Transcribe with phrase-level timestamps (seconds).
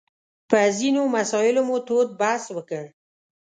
[0.49, 2.83] په ځینو مسایلو مو تود بحث وکړ.